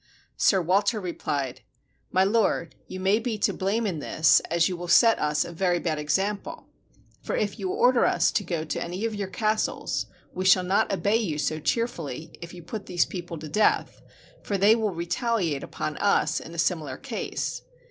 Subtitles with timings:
[0.35, 1.61] Sir Walter replied:"
[2.11, 5.51] My lord, you may be to blame in this, as you will set us a
[5.51, 6.65] very bad example;
[7.21, 10.91] for if you order us to go to any of your castles, we shall not
[10.91, 14.01] obey you so cheer fully if you put these people to death;
[14.41, 17.61] for they will re taliate upon us in a similar case."